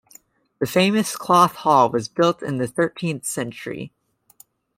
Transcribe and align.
The 0.57 0.65
famous 0.65 1.15
Cloth 1.15 1.57
Hall 1.57 1.91
was 1.91 2.07
built 2.07 2.41
in 2.41 2.57
the 2.57 2.65
thirteenth 2.65 3.23
century. 3.23 3.93